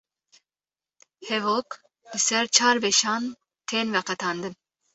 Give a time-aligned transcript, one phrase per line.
[1.27, 1.69] hevok
[2.11, 3.23] li ser çar beşan
[3.69, 4.53] tên veqetandin